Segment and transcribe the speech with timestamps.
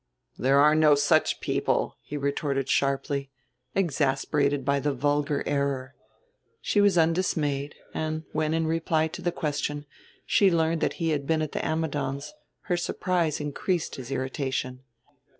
[0.35, 3.29] "There are no such people," he retorted sharply,
[3.75, 5.93] exasperated by the vulgar error.
[6.59, 9.85] She was undismayed; and when, in reply to the question,
[10.25, 14.81] she learned that he had been at the Ammidons' her surprise increased his irritation.